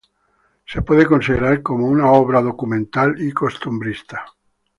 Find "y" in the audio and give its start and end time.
3.21-3.31